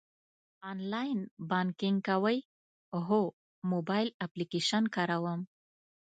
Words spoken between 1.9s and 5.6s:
کوئ؟ هو، موبایل اپلیکیشن کاروم